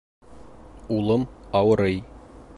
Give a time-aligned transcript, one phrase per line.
[0.95, 1.27] Улым
[1.59, 2.03] ауырый